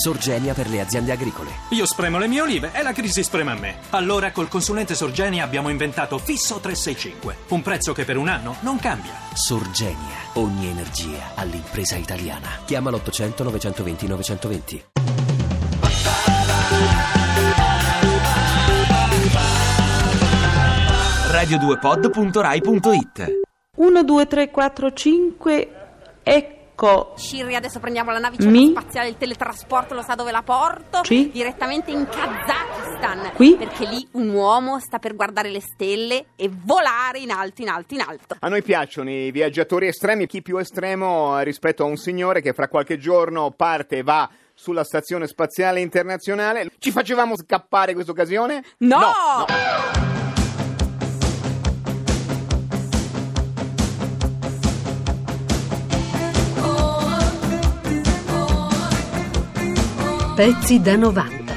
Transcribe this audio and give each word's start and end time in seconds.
Sorgenia 0.00 0.54
per 0.54 0.70
le 0.70 0.80
aziende 0.80 1.12
agricole. 1.12 1.50
Io 1.72 1.84
spremo 1.84 2.16
le 2.16 2.26
mie 2.26 2.40
olive 2.40 2.70
e 2.72 2.82
la 2.82 2.92
crisi 2.92 3.22
sprema 3.22 3.54
me. 3.54 3.80
Allora 3.90 4.32
col 4.32 4.48
consulente 4.48 4.94
Sorgenia 4.94 5.44
abbiamo 5.44 5.68
inventato 5.68 6.16
Fisso 6.16 6.58
365, 6.58 7.36
un 7.48 7.60
prezzo 7.60 7.92
che 7.92 8.06
per 8.06 8.16
un 8.16 8.28
anno 8.28 8.56
non 8.60 8.78
cambia. 8.78 9.12
Sorgenia, 9.34 10.16
ogni 10.34 10.68
energia 10.68 11.32
all'impresa 11.34 11.96
italiana. 11.96 12.48
Chiama 12.64 12.88
l'800 12.88 13.42
920 13.42 14.06
920. 14.06 14.84
radio2pod.rai.it 21.30 23.40
1, 23.76 24.02
2, 24.02 24.26
3, 24.26 24.50
4, 24.50 24.92
5, 24.92 25.68
ecco. 26.22 26.59
Shirley, 27.14 27.54
adesso 27.54 27.78
prendiamo 27.78 28.10
la 28.10 28.18
navicella 28.18 28.50
Mi? 28.50 28.70
spaziale, 28.70 29.08
il 29.08 29.16
teletrasporto, 29.16 29.94
lo 29.94 30.02
sa 30.02 30.14
dove 30.14 30.30
la 30.30 30.42
porto? 30.42 31.04
Sì. 31.04 31.30
Direttamente 31.30 31.90
in 31.90 32.06
Kazakistan. 32.08 33.32
Qui? 33.34 33.56
Perché 33.56 33.86
lì 33.86 34.06
un 34.12 34.30
uomo 34.30 34.80
sta 34.80 34.98
per 34.98 35.14
guardare 35.14 35.50
le 35.50 35.60
stelle 35.60 36.26
e 36.36 36.50
volare 36.50 37.18
in 37.18 37.30
alto, 37.30 37.62
in 37.62 37.68
alto, 37.68 37.94
in 37.94 38.00
alto. 38.00 38.36
A 38.38 38.48
noi 38.48 38.62
piacciono 38.62 39.10
i 39.10 39.30
viaggiatori 39.30 39.88
estremi, 39.88 40.26
chi 40.26 40.40
più 40.42 40.56
estremo 40.56 41.38
eh, 41.38 41.44
rispetto 41.44 41.82
a 41.82 41.86
un 41.86 41.96
signore 41.96 42.40
che 42.40 42.52
fra 42.52 42.68
qualche 42.68 42.96
giorno 42.98 43.50
parte 43.50 43.98
e 43.98 44.02
va 44.02 44.28
sulla 44.54 44.84
stazione 44.84 45.26
spaziale 45.26 45.80
internazionale. 45.80 46.70
Ci 46.78 46.90
facevamo 46.90 47.36
scappare 47.36 47.92
questa 47.94 48.12
occasione? 48.12 48.62
No! 48.78 48.98
Pezzi 60.40 60.80
da 60.80 60.96
90. 60.96 61.49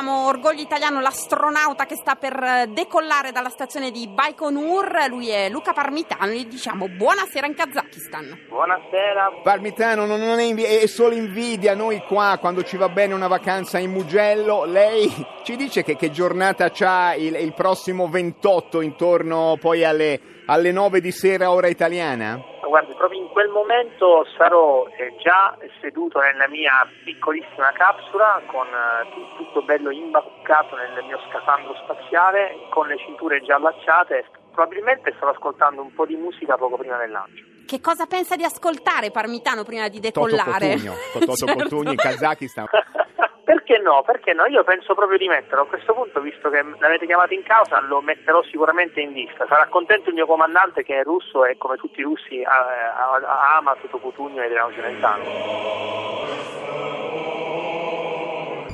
Abbiamo 0.00 0.28
Orgoglio 0.28 0.62
Italiano, 0.62 1.00
l'astronauta 1.00 1.84
che 1.84 1.94
sta 1.94 2.14
per 2.14 2.32
eh, 2.42 2.66
decollare 2.68 3.32
dalla 3.32 3.50
stazione 3.50 3.90
di 3.90 4.08
Baikonur. 4.08 5.06
Lui 5.08 5.28
è 5.28 5.50
Luca 5.50 5.74
Parmitano. 5.74 6.32
Gli 6.32 6.46
diciamo 6.46 6.88
buonasera 6.88 7.46
in 7.46 7.54
Kazakistan. 7.54 8.46
Buonasera. 8.48 9.40
Parmitano 9.42 10.06
non, 10.06 10.20
non 10.20 10.38
è, 10.38 10.44
invi- 10.44 10.64
è 10.64 10.86
solo 10.86 11.14
invidia. 11.14 11.74
Noi 11.74 12.02
qua, 12.06 12.38
quando 12.40 12.62
ci 12.64 12.78
va 12.78 12.88
bene 12.88 13.12
una 13.12 13.28
vacanza 13.28 13.78
in 13.78 13.90
Mugello, 13.90 14.64
lei 14.64 15.12
ci 15.44 15.56
dice 15.56 15.82
che, 15.82 15.96
che 15.96 16.10
giornata 16.10 16.70
c'ha 16.70 17.14
il, 17.14 17.34
il 17.34 17.52
prossimo 17.52 18.08
28 18.08 18.80
intorno 18.80 19.58
poi 19.60 19.84
alle, 19.84 20.18
alle 20.46 20.72
9 20.72 21.02
di 21.02 21.12
sera 21.12 21.50
ora 21.50 21.68
italiana? 21.68 22.49
Guardi, 22.70 22.94
proprio 22.94 23.20
in 23.20 23.28
quel 23.30 23.48
momento 23.48 24.24
sarò 24.38 24.86
eh, 24.96 25.16
già 25.18 25.58
seduto 25.80 26.20
nella 26.20 26.46
mia 26.46 26.86
piccolissima 27.02 27.72
capsula 27.72 28.40
con 28.46 28.64
eh, 28.68 29.10
tu- 29.10 29.42
tutto 29.42 29.62
bello 29.62 29.90
imbacuccato 29.90 30.76
nel 30.76 31.04
mio 31.04 31.18
scafandro 31.28 31.74
spaziale, 31.82 32.68
con 32.70 32.86
le 32.86 32.96
cinture 32.98 33.42
già 33.42 33.56
allacciate. 33.56 34.24
Probabilmente 34.52 35.12
starò 35.16 35.32
ascoltando 35.32 35.82
un 35.82 35.92
po' 35.92 36.06
di 36.06 36.14
musica 36.14 36.56
poco 36.56 36.76
prima 36.76 36.96
del 36.96 37.10
lancio. 37.10 37.42
Che 37.66 37.80
cosa 37.80 38.06
pensa 38.06 38.36
di 38.36 38.44
ascoltare 38.44 39.10
Parmitano 39.10 39.64
prima 39.64 39.88
di 39.88 40.00
Toto 40.00 40.26
decollare? 40.26 40.74
Cotugno, 40.74 40.94
Toto 41.12 41.34
Certo. 41.34 41.54
Cotugno 41.58 41.90
in 41.90 41.96
Kazakistan. 41.96 42.66
Perché 43.50 43.78
no? 43.78 44.02
Perché 44.06 44.32
no? 44.32 44.46
Io 44.46 44.62
penso 44.62 44.94
proprio 44.94 45.18
di 45.18 45.26
metterlo. 45.26 45.62
A 45.62 45.66
questo 45.66 45.92
punto, 45.92 46.20
visto 46.20 46.50
che 46.50 46.62
l'avete 46.78 47.04
chiamato 47.04 47.34
in 47.34 47.42
causa, 47.42 47.80
lo 47.80 48.00
metterò 48.00 48.40
sicuramente 48.44 49.00
in 49.00 49.10
lista. 49.10 49.44
Sarà 49.48 49.66
contento 49.66 50.10
il 50.10 50.14
mio 50.14 50.26
comandante 50.26 50.84
che 50.84 51.00
è 51.00 51.02
russo 51.02 51.44
e 51.44 51.56
come 51.58 51.74
tutti 51.74 51.98
i 51.98 52.04
russi 52.04 52.44
ama 52.44 53.74
Toto 53.80 53.98
Cutugno 53.98 54.40
e 54.40 54.44
Adriano 54.44 54.72
Celentano. 54.72 55.22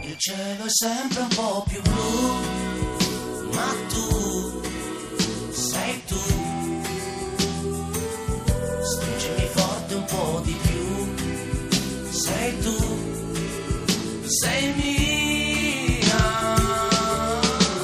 Il 0.02 0.16
cielo 0.18 0.64
è 0.66 0.68
sempre 0.68 1.20
un 1.22 1.32
po' 1.32 1.64
più 1.66 1.80
blu, 1.80 2.36
ma 3.56 3.72
tu 3.88 4.35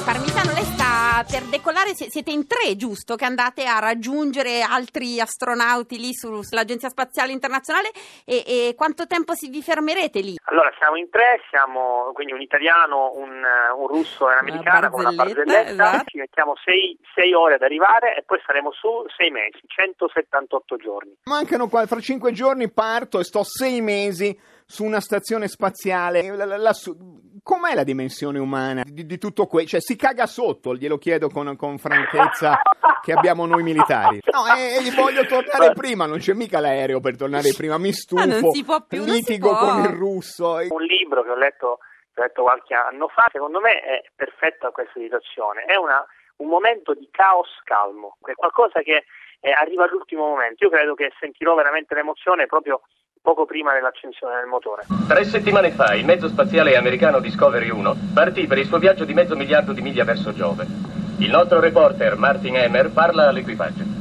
Parmitano, 0.03 0.51
lei 0.51 0.65
sta 0.65 1.23
per 1.29 1.43
decollare, 1.43 1.93
si- 1.95 2.09
siete 2.09 2.31
in 2.31 2.45
tre, 2.47 2.75
giusto? 2.75 3.15
Che 3.15 3.23
andate 3.23 3.63
a 3.63 3.79
raggiungere 3.79 4.61
altri 4.61 5.21
astronauti 5.21 5.97
lì 5.97 6.13
su- 6.13 6.41
sull'Agenzia 6.41 6.89
Spaziale 6.89 7.31
Internazionale 7.31 7.91
e, 8.25 8.43
e 8.45 8.73
quanto 8.75 9.07
tempo 9.07 9.33
si, 9.33 9.47
vi 9.49 9.61
fermerete 9.61 10.19
lì? 10.19 10.35
Allora, 10.45 10.69
siamo 10.77 10.97
in 10.97 11.09
tre, 11.09 11.39
siamo 11.49 12.11
quindi 12.13 12.33
un 12.33 12.41
italiano, 12.41 13.13
un, 13.15 13.31
un 13.77 13.87
russo 13.87 14.29
e 14.29 14.33
un'americana 14.33 14.89
con 14.89 14.99
una 14.99 15.11
barzelletta, 15.13 15.53
barzelletta. 15.53 15.83
esatto. 15.85 16.09
Ci 16.09 16.17
mettiamo 16.17 16.53
sei, 16.65 16.97
sei 17.15 17.33
ore 17.33 17.53
ad 17.55 17.61
arrivare 17.61 18.17
e 18.17 18.23
poi 18.23 18.41
saremo 18.45 18.73
su 18.73 18.89
sei 19.15 19.31
mesi, 19.31 19.61
178 19.65 20.75
giorni. 20.75 21.15
Mancano 21.23 21.69
qua, 21.69 21.85
fra 21.87 22.01
cinque 22.01 22.33
giorni 22.33 22.69
parto 22.69 23.19
e 23.19 23.23
sto 23.23 23.43
sei 23.45 23.79
mesi 23.79 24.37
su 24.65 24.83
una 24.83 24.99
stazione 24.99 25.47
spaziale. 25.47 26.35
La- 26.35 26.45
la- 26.45 26.57
lassù- 26.57 26.95
com'è 27.41 27.73
la 27.75 27.83
dimensione 27.83 28.39
umana 28.39 28.83
di, 28.85 29.05
di 29.05 29.17
tutto 29.17 29.45
questo? 29.47 29.71
Cioè, 29.71 29.81
si 29.81 29.95
caga 29.95 30.25
sotto, 30.25 30.75
glielo 30.75 30.97
chiedo 30.97 31.29
con, 31.29 31.55
con 31.55 31.77
franchezza 31.77 32.59
che 33.01 33.11
abbiamo 33.13 33.45
noi 33.45 33.63
militari. 33.63 34.19
No, 34.31 34.45
e, 34.55 34.75
e 34.77 34.83
gli 34.83 34.93
voglio 34.95 35.25
tornare 35.25 35.73
prima, 35.73 36.05
non 36.05 36.19
c'è 36.19 36.33
mica 36.33 36.59
l'aereo 36.59 36.99
per 36.99 37.17
tornare 37.17 37.51
prima, 37.55 37.77
mi 37.77 37.91
stufo, 37.93 38.25
Ma 38.25 38.39
non 38.39 38.51
si 38.51 38.63
può 38.63 38.81
più, 38.85 38.99
non 38.99 39.07
si 39.09 39.13
litigo 39.15 39.49
può. 39.49 39.59
con 39.59 39.79
il 39.83 39.89
russo. 39.89 40.57
Un 40.69 40.83
libro 40.83 41.23
che 41.23 41.29
ho 41.29 41.35
letto, 41.35 41.79
che 42.13 42.21
ho 42.21 42.23
letto 42.23 42.43
qualche 42.43 42.73
anno 42.73 43.07
fa, 43.09 43.27
secondo 43.31 43.59
me 43.59 43.79
è 43.81 44.01
perfetto 44.15 44.67
a 44.67 44.71
questa 44.71 44.99
situazione. 44.99 45.63
È 45.65 45.75
una- 45.75 46.05
un 46.37 46.47
momento 46.47 46.93
di 46.93 47.07
caos 47.11 47.47
calmo, 47.63 48.17
è 48.25 48.33
qualcosa 48.33 48.81
che 48.81 49.03
eh, 49.39 49.51
arriva 49.51 49.83
all'ultimo 49.83 50.25
momento. 50.27 50.63
Io 50.63 50.69
credo 50.71 50.95
che 50.95 51.11
sentirò 51.19 51.53
veramente 51.53 51.93
l'emozione 51.93 52.45
proprio 52.47 52.81
poco 53.23 53.45
prima 53.45 53.71
dell'accensione 53.73 54.35
del 54.35 54.47
motore. 54.47 54.83
Tre 55.07 55.23
settimane 55.23 55.71
fa 55.71 55.95
il 55.95 56.03
mezzo 56.03 56.27
spaziale 56.27 56.75
americano 56.75 57.21
Discovery 57.21 57.69
1 57.69 57.95
partì 58.13 58.45
per 58.47 58.57
il 58.57 58.65
suo 58.65 58.79
viaggio 58.79 59.05
di 59.05 59.13
mezzo 59.13 59.35
miliardo 59.37 59.71
di 59.71 59.81
miglia 59.81 60.03
verso 60.03 60.33
Giove. 60.33 60.67
Il 61.19 61.29
nostro 61.29 61.61
reporter 61.61 62.17
Martin 62.17 62.57
Emmer 62.57 62.91
parla 62.91 63.29
all'equipaggio. 63.29 63.92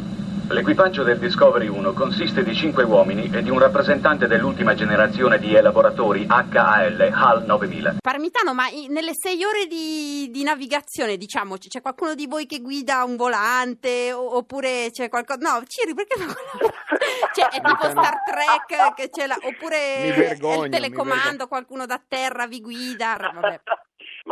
L'equipaggio 0.49 1.03
del 1.03 1.19
Discovery 1.19 1.69
1 1.69 1.93
consiste 1.95 2.43
di 2.43 2.55
cinque 2.55 2.85
uomini 2.85 3.31
e 3.33 3.43
di 3.43 3.49
un 3.49 3.59
rappresentante 3.59 4.27
dell'ultima 4.27 4.75
generazione 4.75 5.39
di 5.39 5.55
elaboratori 5.55 6.27
HAL 6.29 7.11
HAL 7.11 7.45
9000. 7.47 7.97
Parmitano, 8.03 8.53
ma 8.53 8.69
i- 8.69 8.89
nelle 8.89 9.13
sei 9.15 9.43
ore 9.45 9.67
di, 9.67 10.29
di 10.31 10.43
navigazione, 10.43 11.17
diciamo, 11.17 11.57
c- 11.57 11.69
c'è 11.69 11.81
qualcuno 11.81 12.15
di 12.15 12.27
voi 12.27 12.45
che 12.47 12.61
guida 12.61 13.03
un 13.05 13.17
volante 13.17 14.13
o- 14.13 14.37
oppure 14.37 14.91
c'è 14.91 15.09
qualcosa... 15.09 15.39
No, 15.41 15.63
Ciri, 15.67 15.95
perché 15.95 16.19
non... 16.19 16.29
cioè, 17.35 17.49
è 17.49 17.61
tipo 17.63 17.89
Star 17.89 18.17
Trek, 18.25 18.95
che 18.95 19.09
c'è 19.11 19.27
la... 19.27 19.37
oppure 19.41 20.13
vergogno, 20.15 20.65
il 20.65 20.71
telecomando, 20.71 21.47
qualcuno 21.47 21.87
da 21.87 22.01
terra 22.07 22.47
vi 22.47 22.61
guida, 22.61 23.17
vabbè. 23.33 23.61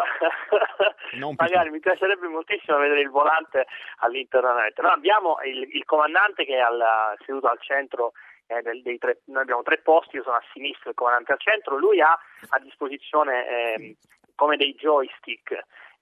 Magari 1.45 1.71
mi 1.71 1.81
piacerebbe 1.81 2.29
moltissimo 2.29 2.79
vedere 2.79 3.01
il 3.01 3.11
volante 3.11 3.67
all'interno 3.99 4.49
della 4.49 4.61
navetta. 4.61 4.83
Noi 4.83 4.93
abbiamo 4.93 5.39
il, 5.45 5.69
il 5.75 5.85
comandante 5.85 6.45
che 6.45 6.57
è 6.57 6.61
al- 6.61 7.17
seduto 7.25 7.49
al 7.49 7.61
centro 7.61 8.13
eh, 8.47 8.63
del- 8.63 8.99
tre, 8.99 9.21
noi 9.27 9.43
abbiamo 9.43 9.63
tre 9.63 9.79
posti, 9.79 10.17
io 10.17 10.23
sono 10.23 10.37
a 10.37 10.43
sinistra, 10.53 10.91
il 10.91 10.97
comandante 10.97 11.33
al 11.33 11.41
centro, 11.41 11.77
lui 11.77 12.01
ha 12.01 12.19
a 12.49 12.59
disposizione 12.59 13.47
ehm, 13.47 13.95
come 14.35 14.57
dei 14.57 14.75
joystick 14.75 15.53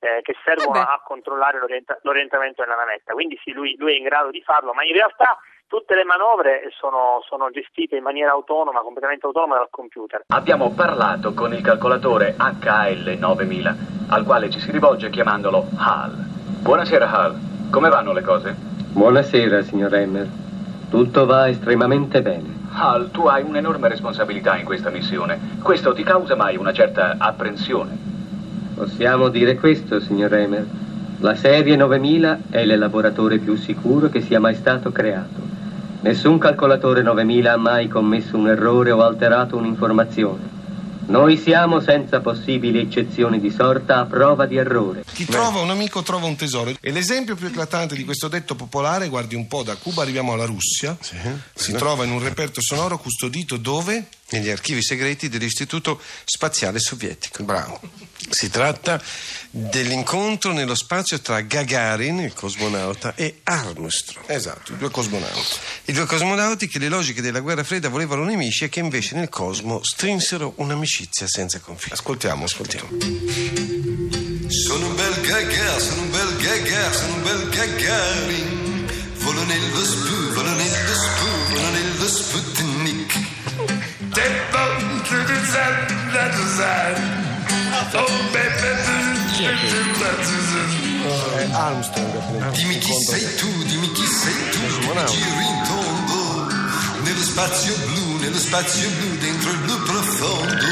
eh, 0.01 0.21
che 0.23 0.35
servono 0.45 0.79
Eh 0.79 0.83
a 0.83 1.03
controllare 1.05 1.59
l'orienta- 1.59 1.99
l'orientamento 2.03 2.63
della 2.63 2.77
navetta, 2.77 3.13
quindi 3.13 3.39
sì, 3.43 3.53
lui, 3.53 3.77
lui 3.79 3.95
è 3.95 3.97
in 3.97 4.05
grado 4.05 4.31
di 4.31 4.43
farlo, 4.43 4.73
ma 4.73 4.85
in 4.85 4.93
realtà 4.93 5.39
tutte 5.69 5.95
le 5.95 6.05
manovre 6.05 6.63
sono, 6.81 7.21
sono 7.29 7.51
gestite 7.51 7.97
in 7.97 8.03
maniera 8.03 8.33
autonoma, 8.33 8.81
completamente 8.81 9.27
autonoma 9.27 9.57
dal 9.57 9.69
computer. 9.71 10.23
Abbiamo 10.29 10.73
parlato 10.73 11.35
con 11.35 11.53
il 11.53 11.61
calcolatore 11.61 12.35
HAL 12.37 13.17
9000, 13.19 13.77
al 14.09 14.25
quale 14.25 14.49
ci 14.51 14.59
si 14.59 14.71
rivolge 14.73 15.11
chiamandolo 15.11 15.69
HAL. 15.77 16.15
Buonasera 16.63 17.11
HAL, 17.11 17.39
come 17.71 17.91
vanno 17.91 18.13
le 18.13 18.23
cose? 18.23 18.57
Buonasera, 18.93 19.63
signor 19.63 19.95
Emmer. 19.95 20.27
Tutto 20.91 21.27
va 21.27 21.49
estremamente 21.49 22.23
bene. 22.23 22.57
HAL, 22.73 23.11
tu 23.11 23.27
hai 23.27 23.43
un'enorme 23.43 23.89
responsabilità 23.89 24.57
in 24.57 24.65
questa 24.65 24.89
missione. 24.89 25.39
Questo 25.63 25.93
ti 25.93 26.03
causa 26.03 26.35
mai 26.35 26.57
una 26.57 26.73
certa 26.73 27.17
apprensione? 27.19 27.97
Possiamo 28.75 29.29
dire 29.29 29.57
questo, 29.57 30.01
signor 30.01 30.33
Emmer. 30.33 30.67
La 31.21 31.35
serie 31.35 31.77
9000 31.77 32.39
è 32.51 32.65
l'elaboratore 32.65 33.39
più 33.39 33.57
sicuro 33.57 34.09
che 34.09 34.23
sia 34.23 34.41
mai 34.41 34.55
stato 34.55 34.93
creato. 34.93 35.49
Nessun 36.01 36.39
calcolatore 36.39 37.03
9000 37.03 37.53
ha 37.53 37.57
mai 37.57 37.89
commesso 37.89 38.37
un 38.37 38.49
errore 38.49 38.93
o 38.93 39.03
alterato 39.03 39.57
un'informazione. 39.57 40.57
Noi 41.07 41.39
siamo, 41.39 41.81
senza 41.81 42.21
possibili 42.21 42.79
eccezioni 42.79 43.41
di 43.41 43.51
sorta, 43.51 43.99
a 43.99 44.05
prova 44.05 44.47
di 44.47 44.57
errore. 44.57 45.05
Chi 45.11 45.25
trova 45.25 45.61
un 45.61 45.71
amico 45.71 46.03
trova 46.03 46.27
un 46.27 46.37
tesoro. 46.37 46.73
E 46.81 46.93
l'esempio 46.93 47.35
più 47.35 47.47
eclatante 47.47 47.97
di 47.97 48.05
questo 48.05 48.29
detto 48.29 48.55
popolare, 48.55 49.09
guardi 49.09 49.35
un 49.35 49.47
po', 49.49 49.63
da 49.63 49.75
Cuba 49.75 50.03
arriviamo 50.03 50.35
alla 50.35 50.45
Russia, 50.45 50.97
si 51.55 51.73
trova 51.73 52.05
in 52.05 52.13
un 52.13 52.23
reperto 52.23 52.61
sonoro 52.61 52.99
custodito 52.99 53.57
dove? 53.57 54.07
Negli 54.31 54.51
archivi 54.51 54.83
segreti 54.83 55.29
dell'Istituto 55.29 56.01
Spaziale 56.25 56.79
Sovietico. 56.79 57.43
Bravo. 57.45 57.81
Si 58.31 58.51
tratta 58.51 59.01
dell'incontro 59.51 60.53
nello 60.53 60.75
spazio 60.75 61.19
tra 61.21 61.41
Gagarin, 61.41 62.19
il 62.19 62.35
cosmonauta, 62.35 63.15
e 63.15 63.41
Armstrong. 63.45 64.29
Esatto, 64.29 64.73
i 64.73 64.77
due 64.77 64.91
cosmonauti. 64.91 65.57
I 65.87 65.93
due 65.93 66.05
cosmonauti 66.05 66.69
che 66.69 66.79
le 66.79 66.89
logiche 66.89 67.23
della 67.23 67.41
guerra 67.41 67.65
fredda 67.65 67.89
volevano 67.89 68.25
nemici 68.25 68.65
e 68.65 68.69
che 68.69 68.81
invece 68.81 69.15
nel 69.15 69.31
cosmo 69.31 69.83
strinsero 69.83 70.53
un'amicizia 70.57 71.27
senza 71.27 71.59
confini. 71.61 71.95
Ascoltiamo, 71.95 72.45
ascoltiamo. 72.45 72.89
Sono 74.49 74.87
un 74.87 74.95
bel 74.95 75.21
gaga, 75.23 75.79
sono 75.79 76.03
un 76.03 76.11
bel 76.11 76.37
gaga, 76.37 76.93
sono 76.93 77.15
un 77.15 77.23
bel 77.23 77.49
Gagarin. 77.49 78.87
Volo 79.19 79.43
nello 79.45 79.85
spu, 79.85 80.28
that's 86.13 86.37
the 86.39 86.47
side. 86.57 86.99
Oh 87.95 88.07
È 91.37 91.49
Armstrong. 91.53 92.51
Dimmi 92.51 92.79
chi 92.79 92.93
sei 92.93 93.37
tu, 93.37 93.63
dimmi 93.65 93.93
chi 93.93 94.07
sei 94.07 94.51
tu, 94.51 94.61
mi 94.61 95.05
giri 95.07 95.47
in 95.47 95.63
tondo. 95.67 96.47
Nello 97.03 97.23
spazio 97.23 97.75
blu, 97.87 98.17
nello 98.19 98.39
spazio 98.39 98.91
blu, 98.91 99.17
dentro 99.19 99.51
il 99.51 99.59
blu 99.59 99.83
profondo. 99.83 100.67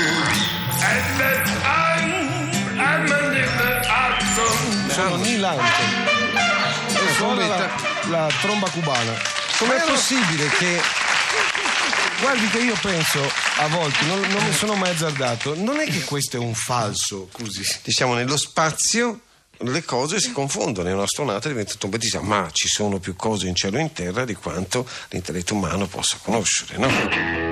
Sono 4.93 5.17
Neil 5.17 5.45
Armstrong. 5.45 6.15
Suona 7.17 7.47
la, 7.47 7.71
la 8.09 8.29
tromba 8.41 8.69
cubana. 8.69 9.13
Com'è 9.59 9.81
possibile 9.87 10.49
che... 10.49 11.06
Guardi 12.21 12.49
che 12.49 12.59
io 12.59 12.75
penso 12.81 13.21
a 13.59 13.69
volte, 13.69 14.05
non, 14.07 14.21
non 14.21 14.45
mi 14.45 14.53
sono 14.53 14.75
mai 14.75 14.91
azzardato, 14.91 15.55
non 15.55 15.79
è 15.79 15.85
che 15.85 16.03
questo 16.05 16.37
è 16.37 16.41
un 16.41 16.55
falso 16.55 17.29
così. 17.31 17.63
Diciamo, 17.83 18.15
nello 18.15 18.37
spazio 18.37 19.21
le 19.59 19.85
cose 19.85 20.21
si 20.21 20.33
confondono 20.33 20.89
e 20.89 20.93
un 20.93 21.01
astronauta 21.01 21.49
diventa 21.49 21.75
trombetista, 21.79 22.21
ma 22.21 22.49
ci 22.53 22.69
sono 22.69 22.99
più 22.99 23.17
cose 23.17 23.49
in 23.49 23.55
cielo 23.55 23.79
e 23.79 23.83
in 23.83 23.93
terra 23.93 24.25
di 24.25 24.35
quanto 24.35 24.87
l'intelletto 25.11 25.55
umano 25.55 25.87
possa 25.87 26.19
conoscere, 26.23 26.77
no? 26.79 27.46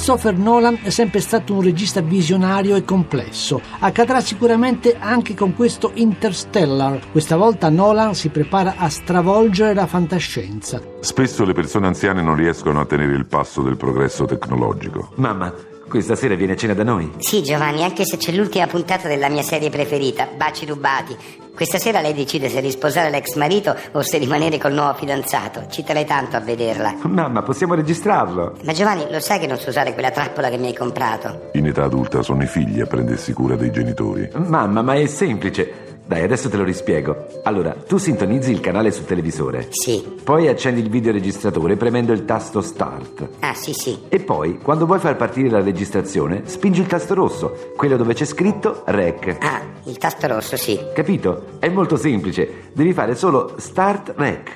Christopher 0.00 0.38
Nolan 0.38 0.78
è 0.82 0.88
sempre 0.88 1.20
stato 1.20 1.52
un 1.52 1.60
regista 1.60 2.00
visionario 2.00 2.74
e 2.74 2.84
complesso. 2.84 3.60
Accadrà 3.80 4.22
sicuramente 4.22 4.96
anche 4.98 5.34
con 5.34 5.54
questo 5.54 5.90
Interstellar. 5.92 7.10
Questa 7.12 7.36
volta 7.36 7.68
Nolan 7.68 8.14
si 8.14 8.30
prepara 8.30 8.76
a 8.78 8.88
stravolgere 8.88 9.74
la 9.74 9.86
fantascienza. 9.86 10.80
Spesso 11.00 11.44
le 11.44 11.52
persone 11.52 11.86
anziane 11.86 12.22
non 12.22 12.34
riescono 12.34 12.80
a 12.80 12.86
tenere 12.86 13.12
il 13.12 13.26
passo 13.26 13.60
del 13.60 13.76
progresso 13.76 14.24
tecnologico. 14.24 15.12
Mamma, 15.16 15.52
questa 15.90 16.14
sera 16.14 16.36
viene 16.36 16.52
a 16.52 16.56
cena 16.56 16.72
da 16.72 16.84
noi? 16.84 17.10
Sì, 17.18 17.42
Giovanni, 17.42 17.82
anche 17.82 18.04
se 18.04 18.16
c'è 18.16 18.30
l'ultima 18.30 18.68
puntata 18.68 19.08
della 19.08 19.28
mia 19.28 19.42
serie 19.42 19.70
preferita, 19.70 20.28
Baci 20.36 20.64
rubati. 20.64 21.16
Questa 21.52 21.78
sera 21.78 22.00
lei 22.00 22.14
decide 22.14 22.48
se 22.48 22.60
risposare 22.60 23.10
l'ex 23.10 23.34
marito 23.34 23.76
o 23.92 24.00
se 24.00 24.16
rimanere 24.16 24.56
col 24.56 24.72
nuovo 24.72 24.94
fidanzato. 24.94 25.66
Ci 25.68 25.82
terrei 25.82 26.04
tanto 26.06 26.36
a 26.36 26.40
vederla. 26.40 26.94
Mamma, 27.02 27.42
possiamo 27.42 27.74
registrarlo. 27.74 28.56
Ma 28.62 28.72
Giovanni, 28.72 29.04
lo 29.10 29.18
sai 29.18 29.40
che 29.40 29.48
non 29.48 29.58
so 29.58 29.68
usare 29.68 29.92
quella 29.92 30.12
trappola 30.12 30.48
che 30.48 30.58
mi 30.58 30.68
hai 30.68 30.74
comprato? 30.74 31.50
In 31.54 31.66
età 31.66 31.82
adulta 31.82 32.22
sono 32.22 32.44
i 32.44 32.46
figli 32.46 32.80
a 32.80 32.86
prendersi 32.86 33.32
cura 33.32 33.56
dei 33.56 33.72
genitori. 33.72 34.30
Mamma, 34.36 34.80
ma 34.82 34.94
è 34.94 35.06
semplice. 35.06 35.89
Dai, 36.10 36.24
adesso 36.24 36.48
te 36.48 36.56
lo 36.56 36.64
rispiego. 36.64 37.28
Allora, 37.44 37.70
tu 37.86 37.96
sintonizzi 37.96 38.50
il 38.50 38.58
canale 38.58 38.90
sul 38.90 39.04
televisore. 39.04 39.68
Sì. 39.70 40.16
Poi 40.24 40.48
accendi 40.48 40.80
il 40.80 40.90
videoregistratore 40.90 41.76
premendo 41.76 42.12
il 42.12 42.24
tasto 42.24 42.62
Start. 42.62 43.28
Ah, 43.38 43.54
sì, 43.54 43.72
sì. 43.72 43.96
E 44.08 44.18
poi, 44.18 44.58
quando 44.58 44.86
vuoi 44.86 44.98
far 44.98 45.14
partire 45.14 45.48
la 45.48 45.60
registrazione, 45.60 46.42
spingi 46.46 46.80
il 46.80 46.88
tasto 46.88 47.14
rosso, 47.14 47.70
quello 47.76 47.96
dove 47.96 48.14
c'è 48.14 48.24
scritto 48.24 48.82
Rec. 48.86 49.36
Ah, 49.38 49.60
il 49.84 49.98
tasto 49.98 50.26
rosso, 50.26 50.56
sì. 50.56 50.80
Capito? 50.92 51.44
È 51.60 51.68
molto 51.68 51.96
semplice. 51.96 52.70
Devi 52.72 52.92
fare 52.92 53.14
solo 53.14 53.54
Start 53.58 54.14
Rec. 54.16 54.50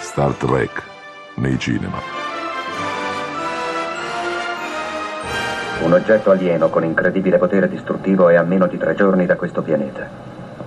Star 0.00 0.32
Trek 0.32 0.82
nei 1.36 1.56
cinema. 1.56 2.19
Un 5.82 5.92
oggetto 5.94 6.30
alieno 6.30 6.68
con 6.68 6.84
incredibile 6.84 7.38
potere 7.38 7.66
distruttivo 7.66 8.28
è 8.28 8.34
a 8.34 8.42
meno 8.42 8.66
di 8.66 8.76
tre 8.76 8.94
giorni 8.94 9.24
da 9.24 9.36
questo 9.36 9.62
pianeta. 9.62 10.06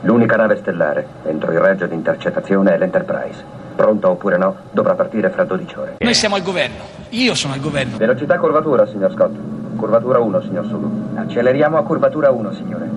L'unica 0.02 0.36
nave 0.36 0.58
stellare 0.58 1.06
entro 1.26 1.52
il 1.52 1.60
raggio 1.60 1.86
di 1.86 1.94
intercettazione 1.94 2.74
è 2.74 2.78
l'Enterprise. 2.78 3.44
Pronta 3.76 4.10
oppure 4.10 4.38
no, 4.38 4.56
dovrà 4.72 4.96
partire 4.96 5.30
fra 5.30 5.44
12 5.44 5.76
ore. 5.78 5.98
Noi 6.00 6.14
siamo 6.16 6.34
al 6.36 6.42
governo. 6.42 6.82
Io 7.10 7.36
sono 7.36 7.54
al 7.54 7.60
governo. 7.60 7.98
Velocità 7.98 8.40
curvatura, 8.40 8.88
signor 8.88 9.12
Scott. 9.12 9.36
Curvatura 9.76 10.20
1, 10.20 10.42
signor 10.42 10.66
Sulu. 10.66 11.12
Acceleriamo 11.16 11.78
a 11.78 11.84
curvatura 11.84 12.32
1, 12.32 12.54
signore. 12.54 12.90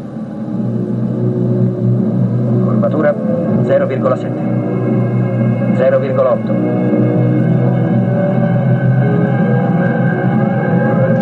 Curvatura 2.65 3.13
0,7. 3.13 5.77
0,8. 5.77 7.46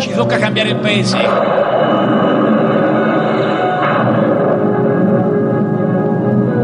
Ci 0.05 0.11
tocca 0.11 0.37
cambiare 0.37 0.69
il 0.69 0.75
paese. 0.75 1.17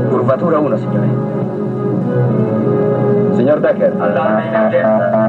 Curvatura 0.09 0.59
1, 0.59 0.77
signore. 0.77 1.07
Signor 3.35 3.59
Decker. 3.59 3.95
Allarme 3.99 4.45
emergenza. 4.45 5.23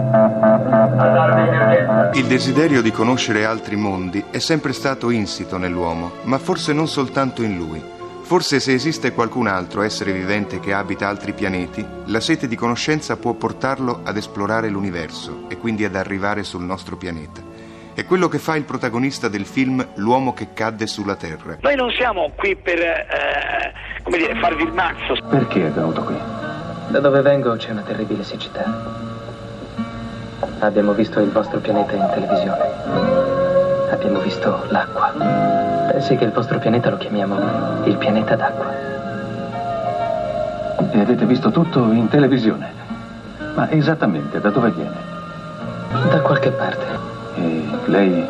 Allarme 0.98 1.48
emergenza. 1.48 2.10
Il 2.12 2.26
desiderio 2.26 2.82
di 2.82 2.90
conoscere 2.90 3.46
altri 3.46 3.76
mondi 3.76 4.22
è 4.30 4.40
sempre 4.40 4.74
stato 4.74 5.08
insito 5.08 5.56
nell'uomo, 5.56 6.12
ma 6.24 6.36
forse 6.36 6.74
non 6.74 6.88
soltanto 6.88 7.42
in 7.42 7.56
lui. 7.56 7.82
Forse 8.20 8.60
se 8.60 8.74
esiste 8.74 9.12
qualcun 9.12 9.46
altro 9.46 9.80
essere 9.80 10.12
vivente 10.12 10.60
che 10.60 10.74
abita 10.74 11.08
altri 11.08 11.32
pianeti, 11.32 11.82
la 12.04 12.20
sete 12.20 12.46
di 12.46 12.56
conoscenza 12.56 13.16
può 13.16 13.32
portarlo 13.32 14.00
ad 14.04 14.18
esplorare 14.18 14.68
l'universo 14.68 15.44
e 15.48 15.56
quindi 15.56 15.86
ad 15.86 15.96
arrivare 15.96 16.42
sul 16.42 16.62
nostro 16.62 16.98
pianeta. 16.98 17.51
È 17.94 18.06
quello 18.06 18.26
che 18.28 18.38
fa 18.38 18.56
il 18.56 18.64
protagonista 18.64 19.28
del 19.28 19.44
film 19.44 19.86
L'uomo 19.96 20.32
che 20.32 20.54
cadde 20.54 20.86
sulla 20.86 21.14
Terra. 21.14 21.58
Noi 21.60 21.76
non 21.76 21.90
siamo 21.90 22.30
qui 22.36 22.56
per, 22.56 22.78
eh, 22.80 23.72
come 24.02 24.16
dire, 24.16 24.34
farvi 24.36 24.62
il 24.62 24.72
mazzo. 24.72 25.14
Perché 25.28 25.66
è 25.66 25.70
venuto 25.70 26.02
qui? 26.02 26.16
Da 26.88 27.00
dove 27.00 27.20
vengo 27.20 27.54
c'è 27.56 27.70
una 27.70 27.82
terribile 27.82 28.24
siccità. 28.24 28.64
Abbiamo 30.60 30.92
visto 30.94 31.20
il 31.20 31.30
vostro 31.30 31.58
pianeta 31.58 31.92
in 31.92 32.08
televisione. 32.14 33.90
Abbiamo 33.90 34.20
visto 34.20 34.64
l'acqua. 34.70 35.12
Pensi 35.92 36.16
che 36.16 36.24
il 36.24 36.32
vostro 36.32 36.58
pianeta 36.58 36.88
lo 36.88 36.96
chiamiamo 36.96 37.84
il 37.84 37.96
pianeta 37.98 38.36
d'acqua. 38.36 38.72
E 40.92 40.98
avete 40.98 41.26
visto 41.26 41.50
tutto 41.50 41.92
in 41.92 42.08
televisione? 42.08 42.72
Ma 43.54 43.70
esattamente 43.70 44.40
da 44.40 44.48
dove 44.48 44.70
viene? 44.70 44.96
Da 46.08 46.20
qualche 46.22 46.50
parte. 46.52 47.11
E 47.34 47.64
lei 47.86 48.26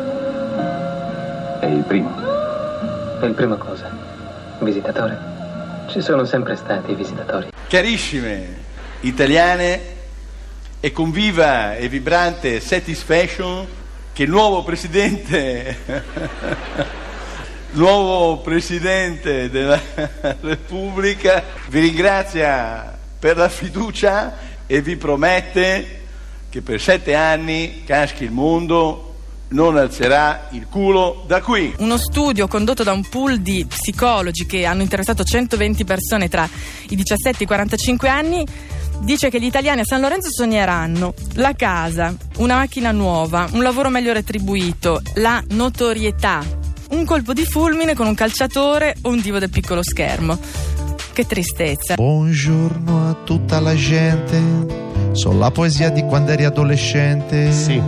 è 1.59 1.65
il 1.65 1.83
primo? 1.87 3.19
È 3.19 3.25
il 3.25 3.33
primo 3.33 3.57
cosa? 3.57 3.89
Visitatore? 4.59 5.17
Ci 5.89 6.01
sono 6.01 6.25
sempre 6.25 6.55
stati 6.55 6.93
visitatori. 6.93 7.49
Carissime 7.67 8.61
italiane 9.01 9.81
e 10.79 10.91
con 10.91 11.11
viva 11.11 11.75
e 11.75 11.87
vibrante 11.87 12.59
satisfaction 12.59 13.67
che 14.13 14.23
il 14.23 14.29
nuovo 14.29 14.63
presidente 14.63 15.77
nuovo 17.73 18.41
presidente 18.41 19.49
della 19.49 19.79
Repubblica 20.41 21.43
vi 21.69 21.79
ringrazia 21.79 22.97
per 23.17 23.37
la 23.37 23.49
fiducia 23.49 24.37
e 24.67 24.81
vi 24.81 24.95
promette 24.95 26.01
che 26.53 26.61
per 26.61 26.79
sette 26.79 27.15
anni 27.15 27.81
caschi 27.83 28.25
il 28.25 28.29
mondo 28.29 29.15
non 29.49 29.75
alzerà 29.75 30.49
il 30.51 30.67
culo 30.69 31.23
da 31.25 31.41
qui. 31.41 31.73
Uno 31.79 31.97
studio 31.97 32.47
condotto 32.47 32.83
da 32.83 32.91
un 32.91 33.03
pool 33.09 33.39
di 33.39 33.65
psicologi 33.67 34.45
che 34.45 34.63
hanno 34.63 34.83
interessato 34.83 35.23
120 35.23 35.83
persone 35.83 36.29
tra 36.29 36.47
i 36.89 36.95
17 36.95 37.39
e 37.39 37.43
i 37.43 37.47
45 37.47 38.07
anni 38.07 38.45
dice 38.99 39.31
che 39.31 39.39
gli 39.39 39.45
italiani 39.45 39.81
a 39.81 39.83
San 39.83 40.01
Lorenzo 40.01 40.29
sogneranno 40.29 41.15
la 41.33 41.53
casa, 41.53 42.15
una 42.37 42.57
macchina 42.57 42.91
nuova, 42.91 43.49
un 43.53 43.63
lavoro 43.63 43.89
meglio 43.89 44.13
retribuito, 44.13 45.01
la 45.15 45.43
notorietà, 45.49 46.45
un 46.91 47.03
colpo 47.03 47.33
di 47.33 47.45
fulmine 47.45 47.95
con 47.95 48.05
un 48.05 48.13
calciatore 48.13 48.97
o 49.01 49.09
un 49.09 49.19
divo 49.21 49.39
del 49.39 49.49
piccolo 49.49 49.81
schermo. 49.81 50.37
Che 51.13 51.25
tristezza. 51.25 51.95
Buongiorno 51.95 53.09
a 53.09 53.13
tutta 53.23 53.59
la 53.59 53.75
gente, 53.75 54.92
sono 55.13 55.39
la 55.39 55.51
poesia 55.51 55.89
di 55.89 56.03
quando 56.03 56.31
eri 56.31 56.43
adolescente. 56.43 57.51
Sì. 57.51 57.81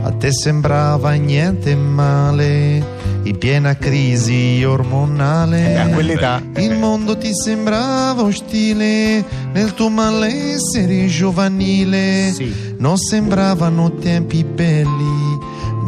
A 0.00 0.12
te 0.12 0.32
sembrava 0.32 1.12
niente 1.12 1.74
male, 1.74 2.82
in 3.24 3.36
piena 3.38 3.76
crisi 3.76 4.62
ormonale. 4.62 5.76
a 5.78 5.88
quell'età. 5.88 6.42
Il 6.56 6.76
mondo 6.76 7.16
ti 7.16 7.34
sembrava 7.34 8.22
ostile, 8.22 9.24
nel 9.52 9.74
tuo 9.74 9.88
malessere 9.88 11.06
giovanile. 11.06 12.32
Non 12.78 12.96
sembravano 12.96 13.94
tempi 13.94 14.44
belli, 14.44 15.27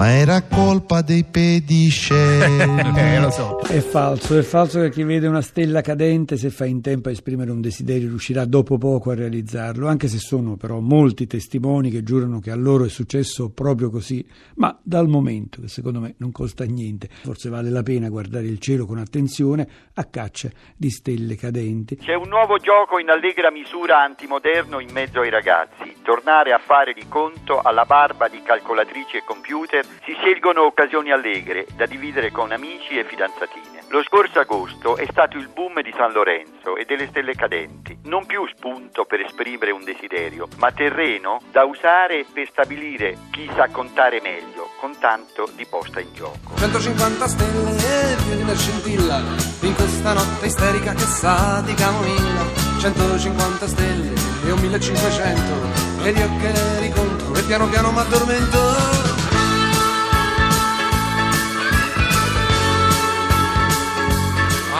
ma 0.00 0.12
era 0.12 0.40
colpa 0.40 1.02
dei 1.02 1.24
pediscelli. 1.24 2.88
Eh, 3.00 3.18
lo 3.18 3.30
so. 3.30 3.60
È 3.60 3.80
falso, 3.80 4.36
è 4.36 4.42
falso 4.42 4.80
che 4.80 4.90
chi 4.90 5.02
vede 5.04 5.26
una 5.26 5.40
stella 5.40 5.80
cadente, 5.80 6.36
se 6.36 6.50
fa 6.50 6.66
in 6.66 6.82
tempo 6.82 7.08
a 7.08 7.12
esprimere 7.12 7.50
un 7.50 7.60
desiderio, 7.60 8.08
riuscirà 8.08 8.44
dopo 8.44 8.78
poco 8.78 9.10
a 9.10 9.14
realizzarlo, 9.14 9.86
anche 9.86 10.08
se 10.08 10.18
sono 10.18 10.56
però 10.56 10.80
molti 10.80 11.26
testimoni 11.26 11.90
che 11.90 12.02
giurano 12.02 12.40
che 12.40 12.50
a 12.50 12.56
loro 12.56 12.84
è 12.84 12.88
successo 12.88 13.50
proprio 13.50 13.90
così, 13.90 14.26
ma 14.56 14.76
dal 14.82 15.08
momento 15.08 15.60
che 15.62 15.68
secondo 15.68 16.00
me 16.00 16.14
non 16.18 16.30
costa 16.30 16.64
niente, 16.64 17.08
forse 17.10 17.48
vale 17.48 17.70
la 17.70 17.82
pena 17.82 18.08
guardare 18.08 18.46
il 18.46 18.58
cielo 18.58 18.86
con 18.86 18.98
attenzione 18.98 19.66
a 19.94 20.04
caccia 20.04 20.50
di 20.76 20.90
stelle 20.90 21.36
cadenti. 21.36 21.96
C'è 21.96 22.14
un 22.14 22.28
nuovo 22.28 22.58
gioco 22.58 22.98
in 22.98 23.08
allegra 23.08 23.50
misura 23.50 24.02
antimoderno 24.02 24.78
in 24.80 24.90
mezzo 24.92 25.20
ai 25.20 25.30
ragazzi. 25.30 25.96
Tornare 26.02 26.52
a 26.52 26.58
fare 26.58 26.92
di 26.92 27.04
conto 27.08 27.60
alla 27.60 27.84
barba 27.84 28.28
di 28.28 28.42
calcolatrici 28.42 29.16
e 29.16 29.22
computer 29.24 29.89
si 30.04 30.14
scelgono 30.14 30.64
occasioni 30.64 31.10
allegre 31.10 31.66
da 31.74 31.86
dividere 31.86 32.30
con 32.30 32.52
amici 32.52 32.98
e 32.98 33.04
fidanzatine. 33.04 33.84
Lo 33.88 34.02
scorso 34.02 34.38
agosto 34.38 34.96
è 34.96 35.06
stato 35.10 35.36
il 35.36 35.48
boom 35.48 35.82
di 35.82 35.92
San 35.96 36.12
Lorenzo 36.12 36.76
e 36.76 36.84
delle 36.84 37.08
stelle 37.08 37.34
cadenti. 37.34 37.98
Non 38.04 38.26
più 38.26 38.46
spunto 38.48 39.04
per 39.04 39.20
esprimere 39.20 39.72
un 39.72 39.82
desiderio, 39.82 40.48
ma 40.58 40.70
terreno 40.72 41.40
da 41.50 41.64
usare 41.64 42.24
per 42.32 42.48
stabilire 42.48 43.16
chi 43.30 43.50
sa 43.54 43.68
contare 43.68 44.20
meglio, 44.20 44.70
con 44.78 44.96
tanto 44.98 45.48
di 45.54 45.66
posta 45.66 46.00
in 46.00 46.12
gioco. 46.12 46.56
150 46.56 47.26
stelle 47.26 48.16
più 48.22 48.30
una 48.50 48.54
scintilla 48.54 49.18
in 49.60 49.74
questa 49.74 50.12
notte 50.12 50.46
isterica 50.46 50.92
che 50.92 51.04
sa 51.04 51.62
di 51.64 51.74
camomilla 51.74 52.78
150 52.80 53.66
stelle 53.66 54.14
e 54.46 54.50
un 54.50 54.60
1500 54.60 56.04
e 56.04 56.10
io 56.10 56.28
che 56.40 56.52
le 56.52 56.80
riconto 56.80 57.34
e 57.34 57.42
piano 57.42 57.68
piano 57.68 57.90
m'addormento 57.90 59.09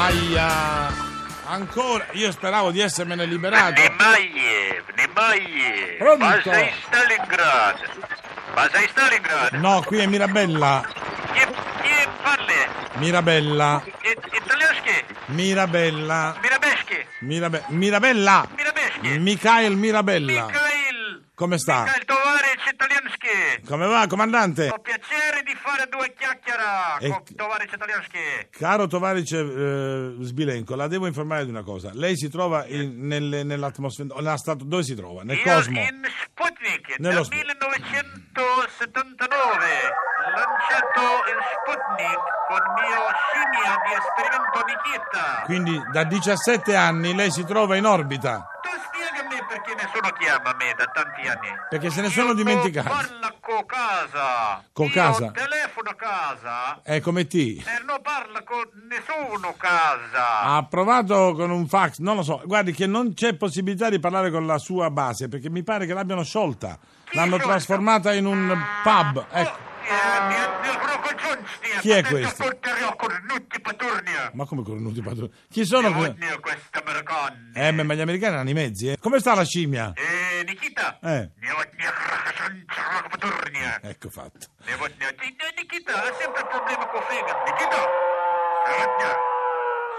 Aia! 0.04 0.88
Ancora, 1.44 2.06
io 2.12 2.32
speravo 2.32 2.70
di 2.70 2.80
essermene 2.80 3.26
liberato. 3.26 3.78
Nemayev, 3.82 4.84
Nemayev. 4.96 5.96
Pronto? 5.98 6.24
Ma 6.24 6.40
sei 6.42 6.72
Stalingrad. 6.86 7.80
Ma 8.54 8.68
sei 8.72 8.88
Stalingrad? 8.88 9.52
No, 9.60 9.82
qui 9.84 9.98
è 9.98 10.06
Mirabella. 10.06 10.82
Chi, 11.34 11.44
chi 11.82 12.08
parla? 12.22 12.88
Mirabella. 12.94 13.82
Italiaschi? 14.32 15.04
Mirabella. 15.26 16.34
Mirabeschi? 16.40 17.06
Mirabe- 17.20 17.64
Mirabella. 17.68 18.46
Mirabeschi? 18.56 19.18
Mikhail 19.18 19.76
Mirabella. 19.76 20.46
Mikhail. 20.46 21.28
Come 21.34 21.58
sta? 21.58 21.82
Mikhail 21.82 22.04
Tovaric 22.06 22.72
Italianschi. 22.72 23.66
Come 23.66 23.86
va, 23.86 24.06
comandante? 24.06 24.72
Buonasera, 26.60 26.98
e... 27.00 27.34
Tovarice 27.34 27.76
Talianski. 27.76 28.18
Caro 28.50 28.86
Tovarice 28.86 29.38
eh, 29.38 30.16
Sbilenco, 30.20 30.74
la 30.74 30.88
devo 30.88 31.06
informare 31.06 31.44
di 31.44 31.50
una 31.50 31.62
cosa. 31.62 31.90
Lei 31.94 32.16
si 32.16 32.28
trova 32.28 32.66
in, 32.66 33.06
nel, 33.06 33.46
nell'atmosfera... 33.46 34.36
Stato, 34.36 34.64
dove 34.64 34.82
si 34.82 34.94
trova? 34.94 35.22
Nel 35.22 35.38
Io 35.38 35.42
cosmo? 35.42 35.80
in 35.80 36.06
Sputnik, 36.22 36.98
Nello 36.98 37.14
dal 37.14 37.24
Sp... 37.24 37.32
1979. 37.32 38.06
Lanciato 40.36 41.24
in 41.30 41.40
Sputnik 41.48 42.20
con 42.46 42.60
mio 42.76 43.02
simio 43.32 43.74
di 43.86 43.92
esperimento 43.96 44.58
di 44.66 44.74
Nikita. 44.84 45.42
Quindi 45.44 45.74
da 45.92 46.04
17 46.04 46.76
anni 46.76 47.14
lei 47.14 47.30
si 47.30 47.44
trova 47.44 47.76
in 47.76 47.86
orbita. 47.86 48.59
Perché 49.50 49.74
nessuno 49.74 50.10
chiama 50.16 50.54
me 50.56 50.72
da 50.76 50.84
tanti 50.84 51.26
anni. 51.26 51.48
Perché 51.68 51.90
se 51.90 52.00
ne 52.02 52.08
sono 52.08 52.34
dimenticati. 52.34 52.88
Parla 52.88 53.34
con 53.40 53.66
casa. 53.66 54.62
Con 54.72 54.86
Io 54.86 54.92
casa? 54.92 55.30
telefono 55.32 55.90
a 55.90 55.94
casa 55.96 56.80
È 56.84 57.00
come 57.00 57.26
T. 57.26 57.34
e 57.34 57.64
non 57.84 58.00
parla 58.00 58.44
con 58.44 58.62
nessuno 58.88 59.48
a 59.48 59.54
casa. 59.58 60.40
Ha 60.42 60.64
provato 60.66 61.34
con 61.34 61.50
un 61.50 61.66
fax, 61.66 61.98
non 61.98 62.14
lo 62.14 62.22
so. 62.22 62.40
Guardi 62.44 62.72
che 62.72 62.86
non 62.86 63.12
c'è 63.12 63.34
possibilità 63.34 63.88
di 63.90 63.98
parlare 63.98 64.30
con 64.30 64.46
la 64.46 64.58
sua 64.58 64.88
base 64.90 65.26
perché 65.28 65.50
mi 65.50 65.64
pare 65.64 65.84
che 65.84 65.94
l'abbiano 65.94 66.22
sciolta. 66.22 66.78
L'hanno 67.12 67.36
trasformata 67.38 68.12
in 68.12 68.26
un 68.26 68.56
pub. 68.84 69.26
Ecco. 69.32 69.68
Ah. 69.88 71.78
Chi 71.80 71.90
è 71.90 72.02
questo? 72.04 72.44
Ma 74.32 74.44
come 74.44 74.62
cornuti 74.62 75.00
paturni? 75.00 75.30
Chi 75.50 75.64
sono 75.64 75.92
questi? 75.92 76.18
Eh, 77.54 77.72
ma 77.72 77.94
gli 77.94 78.00
americani 78.00 78.36
hanno 78.36 78.50
i 78.50 78.54
mezzi, 78.54 78.88
eh. 78.88 78.98
Come 78.98 79.18
sta 79.18 79.34
la 79.34 79.44
scimmia? 79.44 79.92
Eh, 79.94 80.44
Nikita. 80.44 80.98
Eh. 81.00 81.30
Ecco 83.82 84.10
fatto. 84.10 84.46
Nikita, 85.56 85.94
ha 85.94 86.14
sempre 86.18 86.46
problema 86.48 86.86
col 86.86 87.02
fegato. 87.04 87.50
Nikita 87.50 89.38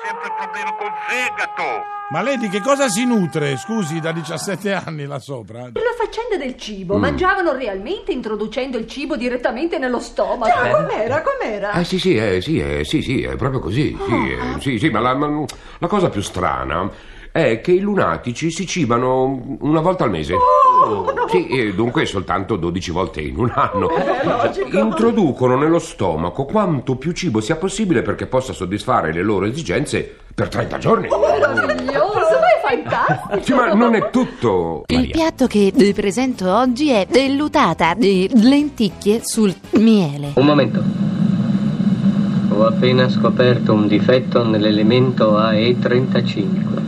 sempre 0.04 0.28
il 0.28 0.34
problema 0.38 0.74
col 0.76 0.92
fegato. 1.08 2.00
Ma 2.12 2.22
lei 2.22 2.38
di 2.38 2.50
che 2.50 2.60
cosa 2.60 2.90
si 2.90 3.06
nutre, 3.06 3.56
scusi, 3.56 4.02
da 4.02 4.12
17 4.12 4.74
anni 4.74 5.06
là 5.06 5.20
sopra? 5.20 5.60
Eh. 5.60 5.72
La 5.74 5.96
faccenda 5.98 6.36
del 6.36 6.58
cibo. 6.58 6.98
Mm. 6.98 7.00
Mangiavano 7.00 7.54
realmente 7.54 8.12
introducendo 8.12 8.78
il 8.78 8.86
cibo 8.88 9.16
direttamente 9.16 9.78
nello 9.78 10.00
stomaco. 10.00 10.52
Già, 10.52 10.68
eh. 10.68 10.72
com'era, 10.72 11.22
com'era? 11.22 11.72
Eh 11.72 11.86
sì, 11.86 12.00
sì, 12.00 12.16
eh, 12.16 12.42
sì, 12.42 12.60
eh, 12.60 12.84
sì, 12.84 13.02
sì, 13.02 13.22
è 13.24 13.36
proprio 13.38 13.62
così. 13.62 13.98
Sì, 14.06 14.12
ah, 14.12 14.28
eh, 14.28 14.54
ah. 14.56 14.60
sì, 14.60 14.78
sì, 14.78 14.90
ma 14.90 15.00
la, 15.00 15.16
ma 15.16 15.46
la 15.78 15.88
cosa 15.88 16.10
più 16.10 16.22
strana 16.22 16.90
è 17.32 17.62
che 17.62 17.72
i 17.72 17.80
lunatici 17.80 18.52
si 18.52 18.68
cibano 18.68 19.58
una 19.62 19.80
volta 19.80 20.04
al 20.04 20.10
mese. 20.10 20.34
Oh! 20.34 20.71
Sì, 21.30 21.48
e 21.48 21.74
dunque 21.74 22.06
soltanto 22.06 22.56
12 22.56 22.92
volte 22.92 23.22
in 23.22 23.38
un 23.38 23.52
anno. 23.54 23.90
Eh. 23.90 24.78
Introducono 24.78 25.58
nello 25.58 25.80
stomaco 25.80 26.46
quanto 26.46 26.96
più 26.96 27.12
cibo 27.12 27.40
sia 27.40 27.56
possibile 27.56 28.02
perché 28.02 28.26
possa 28.26 28.54
soddisfare 28.54 29.14
le 29.14 29.22
loro 29.22 29.46
esigenze 29.46 30.18
per 30.34 30.50
30 30.50 30.78
giorni. 30.78 31.08
Meraviglioso, 31.08 32.20
è 32.20 32.62
fantastico! 32.68 33.44
Sì, 33.44 33.54
ma 33.54 33.74
non 33.74 33.96
è 33.96 34.10
tutto. 34.10 34.84
Il 34.88 35.10
piatto 35.10 35.48
che 35.48 35.72
vi 35.74 35.94
presento 35.94 36.54
oggi 36.54 36.90
è 36.90 37.06
vellutata 37.10 37.94
di 37.94 38.30
lenticchie 38.34 39.22
sul 39.24 39.54
miele. 39.72 40.32
Un 40.36 40.46
momento. 40.46 40.84
Ho 42.50 42.66
appena 42.66 43.10
scoperto 43.10 43.74
un 43.74 43.88
difetto 43.88 44.44
nell'elemento 44.44 45.38
AE35. 45.38 46.81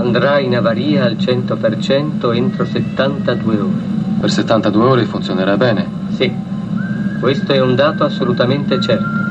Andrà 0.00 0.38
in 0.38 0.56
avaria 0.56 1.04
al 1.04 1.16
100% 1.16 2.34
entro 2.34 2.64
72 2.64 3.54
ore. 3.60 3.70
Per 4.18 4.30
72 4.30 4.84
ore 4.84 5.04
funzionerà 5.04 5.58
bene. 5.58 5.86
Sì, 6.12 6.32
questo 7.20 7.52
è 7.52 7.60
un 7.60 7.74
dato 7.74 8.04
assolutamente 8.04 8.80
certo. 8.80 9.28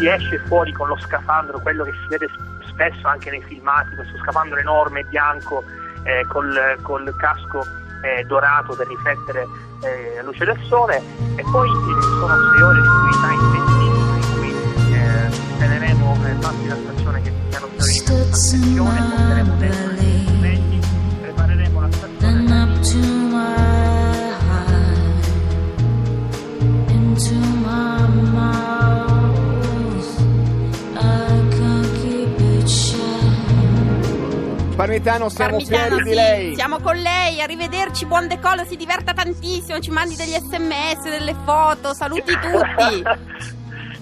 chi 0.00 0.08
esce 0.08 0.38
fuori 0.46 0.72
con 0.72 0.88
lo 0.88 0.96
scafandro, 0.98 1.60
quello 1.60 1.84
che 1.84 1.92
si 1.92 2.08
vede 2.08 2.26
spesso 2.80 3.08
anche 3.08 3.30
nei 3.30 3.42
filmati, 3.42 3.94
questo 3.94 4.16
scafandro 4.22 4.58
enorme 4.58 5.04
bianco 5.04 5.62
eh, 6.04 6.24
col, 6.28 6.78
col 6.80 7.14
casco 7.18 7.62
eh, 8.02 8.24
dorato 8.24 8.74
per 8.74 8.86
riflettere 8.86 9.46
eh, 9.82 10.14
la 10.16 10.22
luce 10.22 10.46
del 10.46 10.58
sole. 10.66 10.96
E 11.36 11.42
poi 11.52 11.68
eh, 11.68 12.02
sono 12.02 12.34
sei 12.54 12.62
ore 12.62 12.80
di 12.80 12.88
attività 12.88 13.32
intensissime 13.32 14.16
in 14.16 14.32
cui 14.32 14.94
eh, 14.94 15.26
installeremo 15.26 16.16
eh, 16.24 16.34
parti 16.40 16.62
della 16.62 16.76
stazione 16.76 17.22
che 17.22 17.32
piano 17.50 17.66
piano 17.66 17.90
iniziano 17.90 18.20
a 18.20 18.34
stazione, 18.34 19.00
porteremo 19.14 19.54
dentro 19.56 19.99
Parmitano, 34.90 35.28
siamo 35.28 35.50
Parmitano, 35.52 35.86
fieri 35.86 36.02
di 36.02 36.08
sì, 36.10 36.14
lei. 36.16 36.54
Siamo 36.56 36.80
con 36.80 36.96
lei, 36.96 37.40
arrivederci, 37.40 38.06
buon 38.06 38.26
decollo, 38.26 38.64
si 38.64 38.74
diverta 38.74 39.12
tantissimo, 39.12 39.78
ci 39.78 39.90
mandi 39.92 40.16
degli 40.16 40.34
sms, 40.34 41.02
delle 41.08 41.36
foto, 41.44 41.94
saluti 41.94 42.32
tutti. 42.34 43.02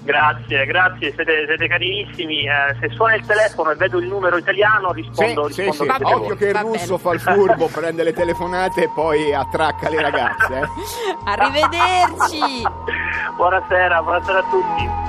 Grazie, 0.01 0.65
grazie, 0.65 1.13
siete, 1.13 1.45
siete 1.45 1.67
carinissimi. 1.67 2.39
Eh, 2.47 2.75
se 2.79 2.89
suona 2.95 3.13
il 3.13 3.23
telefono 3.23 3.69
e 3.69 3.75
vedo 3.75 3.99
il 3.99 4.07
numero 4.07 4.37
italiano 4.37 4.91
rispondo, 4.91 5.47
Sì, 5.49 5.53
sì, 5.53 5.61
rispondo 5.65 5.93
sì. 5.95 6.01
Occhio 6.01 6.17
voi. 6.29 6.37
che 6.37 6.45
il 6.47 6.55
russo 6.55 6.97
fa 6.97 7.13
il 7.13 7.19
furbo, 7.19 7.67
prende 7.67 8.03
le 8.03 8.13
telefonate 8.13 8.83
e 8.85 8.89
poi 8.89 9.31
attracca 9.31 9.89
le 9.89 10.01
ragazze. 10.01 10.53
eh. 10.59 10.67
Arrivederci. 11.29 12.63
Buonasera, 13.37 14.01
buonasera 14.01 14.39
a 14.39 14.43
tutti. 14.49 15.08